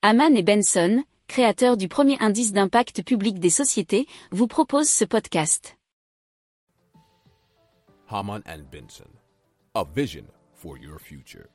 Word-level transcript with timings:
Haman 0.00 0.36
et 0.36 0.44
Benson, 0.44 1.02
créateurs 1.26 1.76
du 1.76 1.88
premier 1.88 2.16
indice 2.20 2.52
d'impact 2.52 3.02
public 3.02 3.40
des 3.40 3.50
sociétés, 3.50 4.06
vous 4.30 4.46
proposent 4.46 4.88
ce 4.88 5.04
podcast. 5.04 5.76
Haman 8.08 8.40
and 8.46 8.62
Benson, 8.70 9.10
a 9.74 9.82
vision 9.82 10.22
for 10.54 10.78
your 10.78 11.00
future. 11.00 11.48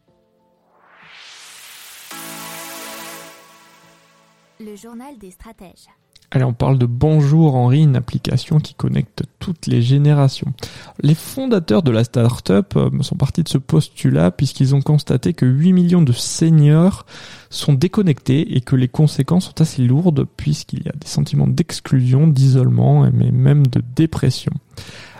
Le 4.59 4.75
journal 4.75 5.17
des 5.17 5.31
stratèges. 5.31 5.87
Allez, 6.35 6.45
on 6.45 6.53
parle 6.53 6.79
de 6.79 6.87
Bonjour 6.87 7.55
Henri, 7.55 7.83
une 7.83 7.95
application 7.95 8.57
qui 8.57 8.73
connecte 8.73 9.21
toutes 9.37 9.67
les 9.67 9.83
générations. 9.83 10.51
Les 10.99 11.13
fondateurs 11.13 11.83
de 11.83 11.91
la 11.91 12.03
startup 12.03 12.75
euh, 12.75 12.89
sont 13.01 13.15
partis 13.15 13.43
de 13.43 13.49
ce 13.49 13.59
postulat 13.59 14.31
puisqu'ils 14.31 14.73
ont 14.73 14.81
constaté 14.81 15.33
que 15.33 15.45
8 15.45 15.73
millions 15.73 16.01
de 16.01 16.11
seniors 16.11 17.05
sont 17.51 17.73
déconnectés 17.73 18.55
et 18.57 18.61
que 18.61 18.75
les 18.75 18.87
conséquences 18.87 19.45
sont 19.45 19.61
assez 19.61 19.83
lourdes 19.83 20.25
puisqu'il 20.35 20.79
y 20.79 20.89
a 20.89 20.93
des 20.93 21.05
sentiments 21.05 21.45
d'exclusion, 21.45 22.25
d'isolement, 22.25 23.07
mais 23.13 23.29
même 23.29 23.67
de 23.67 23.83
dépression. 23.95 24.53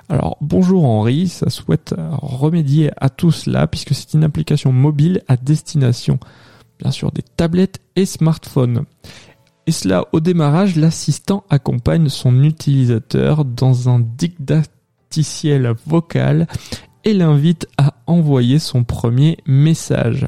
Alors 0.10 0.38
bonjour 0.42 0.84
Henri, 0.84 1.28
ça 1.28 1.52
souhaite 1.52 1.94
remédier 2.24 2.90
à 3.00 3.12
tout 3.12 3.32
cela 3.32 3.68
puisque 3.68 3.94
c'est 3.94 4.16
une 4.16 4.24
application 4.24 4.72
mobile 4.72 5.22
à 5.28 5.38
destination 5.38 6.18
bien 6.80 6.92
sûr 6.92 7.12
des 7.12 7.22
tablettes 7.22 7.80
et 7.96 8.08
smartphones. 8.08 8.86
Et 9.66 9.72
cela, 9.72 10.06
au 10.12 10.20
démarrage, 10.20 10.76
l'assistant 10.76 11.46
accompagne 11.50 12.10
son 12.10 12.44
utilisateur 12.44 13.46
dans 13.46 13.90
un 13.90 14.00
dictaticiel 14.00 15.74
vocal 15.86 16.48
et 17.06 17.14
l'invite 17.14 17.68
à 17.78 17.94
envoyer 18.08 18.60
son 18.60 18.84
premier 18.84 19.38
message. 19.46 20.28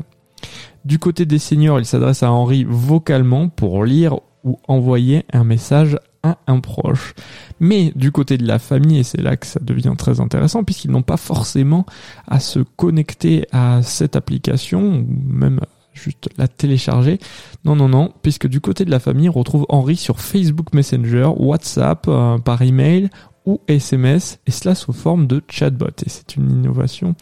Du 0.85 0.99
côté 0.99 1.25
des 1.25 1.39
seniors, 1.39 1.79
il 1.79 1.85
s'adresse 1.85 2.23
à 2.23 2.31
Henri 2.31 2.65
vocalement 2.67 3.49
pour 3.49 3.83
lire 3.83 4.19
ou 4.43 4.59
envoyer 4.67 5.25
un 5.33 5.43
message 5.43 5.97
à 6.23 6.37
un 6.47 6.59
proche. 6.59 7.13
Mais 7.59 7.91
du 7.95 8.11
côté 8.11 8.37
de 8.37 8.47
la 8.47 8.59
famille, 8.59 8.99
et 8.99 9.03
c'est 9.03 9.21
là 9.21 9.35
que 9.35 9.47
ça 9.47 9.59
devient 9.61 9.93
très 9.97 10.19
intéressant, 10.19 10.63
puisqu'ils 10.63 10.91
n'ont 10.91 11.01
pas 11.01 11.17
forcément 11.17 11.85
à 12.27 12.39
se 12.39 12.59
connecter 12.59 13.47
à 13.51 13.81
cette 13.81 14.15
application, 14.15 14.81
ou 14.81 15.05
même 15.27 15.59
juste 15.95 16.29
la 16.37 16.47
télécharger. 16.47 17.19
Non, 17.63 17.75
non, 17.75 17.89
non, 17.89 18.13
puisque 18.21 18.47
du 18.47 18.61
côté 18.61 18.85
de 18.85 18.91
la 18.91 18.99
famille, 18.99 19.29
on 19.29 19.33
retrouve 19.33 19.65
Henri 19.69 19.95
sur 19.95 20.19
Facebook 20.19 20.73
Messenger, 20.73 21.31
WhatsApp, 21.35 22.05
euh, 22.07 22.37
par 22.37 22.61
email 22.61 23.09
ou 23.45 23.61
SMS, 23.67 24.39
et 24.47 24.51
cela 24.51 24.75
sous 24.75 24.93
forme 24.93 25.27
de 25.27 25.41
chatbot. 25.49 25.87
Et 26.05 26.09
c'est 26.09 26.35
une 26.35 26.51
innovation 26.51 27.15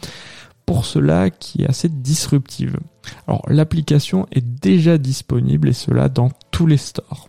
pour 0.66 0.86
cela 0.86 1.30
qui 1.30 1.62
est 1.62 1.68
assez 1.68 1.88
disruptive. 1.88 2.78
Alors 3.26 3.42
l'application 3.48 4.26
est 4.32 4.44
déjà 4.44 4.98
disponible 4.98 5.68
et 5.68 5.74
cela 5.74 6.08
dans 6.08 6.30
tous 6.50 6.66
les 6.66 6.78
stores. 6.78 7.28